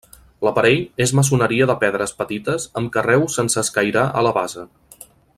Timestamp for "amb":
2.81-2.93